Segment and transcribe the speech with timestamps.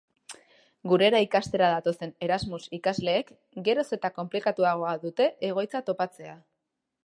[0.91, 3.31] Gurera ikastera datozen Erasmus ikasleek
[3.69, 6.39] geroz eta konplikatuagoa dute egoitza topatzea.